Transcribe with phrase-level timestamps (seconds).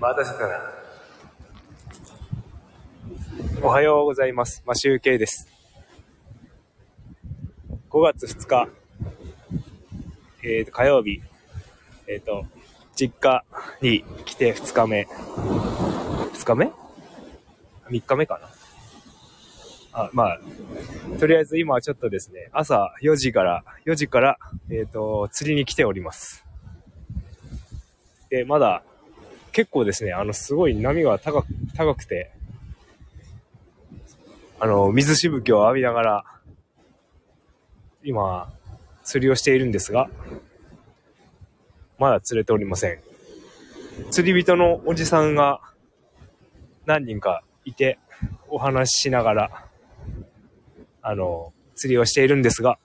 [0.00, 0.60] 待たせたな。
[3.62, 4.62] おはようございます。
[4.64, 5.48] まあ、集計です。
[7.90, 8.68] 5月2日、
[10.44, 11.20] えっ、と、火曜日、
[12.06, 12.46] えっ、と、
[12.94, 13.44] 実家
[13.82, 15.08] に来て2日目。
[16.32, 16.72] 2日目
[17.90, 18.48] ?3 日目かな
[20.04, 20.40] あ、まあ、
[21.18, 24.38] とりあえず今はちょっとですね、朝4時から、4時から、
[24.70, 26.44] えっ、と、釣りに来ております。
[28.30, 28.84] で、まだ、
[29.58, 32.30] 結構ですね、あの、すごい波が高く、高くて、
[34.60, 36.24] あの、水しぶきを浴びながら、
[38.04, 38.52] 今、
[39.02, 40.08] 釣りをしているんですが、
[41.98, 43.00] まだ釣れておりません。
[44.12, 45.60] 釣り人のおじさんが
[46.86, 47.98] 何人かいて、
[48.46, 49.66] お話ししながら、
[51.02, 52.78] あの、釣りをしているんですが、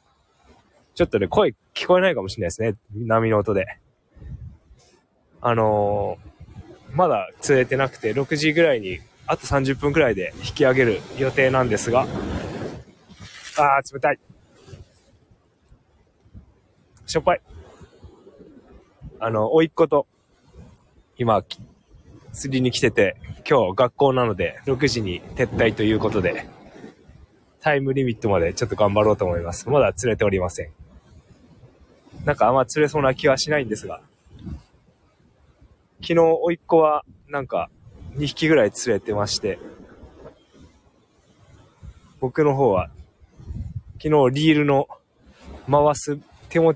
[0.95, 2.75] ちょっとね、声聞こえないかもしれないですね。
[2.95, 3.77] 波の音で。
[5.39, 6.32] あのー
[6.93, 12.07] まだ釣れてなくて、6時ぐらいに、あと30分くらいで引き上げる予定なんですが、
[13.57, 14.19] あー、冷たい。
[17.05, 17.41] しょっぱい。
[19.19, 20.07] あの、甥っ子と、
[21.17, 21.43] 今、
[22.31, 23.15] 釣りに来てて、
[23.49, 26.47] 今日学校なので、6時に撤退ということで、
[27.61, 29.69] タイムリミットまでちょっと頑張ろうと思います。
[29.69, 30.69] まだ釣れておりません。
[32.25, 34.01] なんかあんま釣れそうな気はしないんですが、
[36.05, 37.69] 昨日、甥っ子は、なんか、
[38.17, 39.57] 2匹ぐらい釣れてまして、
[42.19, 42.89] 僕の方は、
[44.01, 44.89] 昨日、リールの
[45.71, 46.75] 回す手も、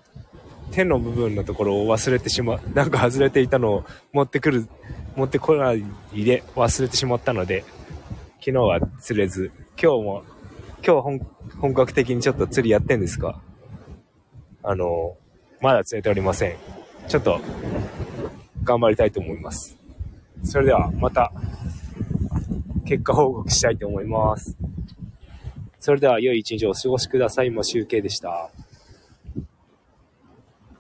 [0.71, 4.65] 手の部分のところを忘れてしまう、なんか外れていたのを持ってくる、
[5.17, 7.65] 持ってこないで忘れてしまったので、
[8.39, 10.23] 昨日は釣れず、今日も、
[10.85, 11.19] 今日本
[11.59, 13.41] 本格的にちょっと釣りやってんですか？
[14.63, 15.17] あの、
[15.59, 16.55] まだ釣れておりません。
[17.09, 17.41] ちょっと、
[18.67, 19.77] 頑張りたいと思います。
[20.43, 21.31] それではまた
[22.85, 24.57] 結果報告したいと思います。
[25.79, 27.49] それでは良い一日をお過ごしください。
[27.49, 28.51] も集計でした。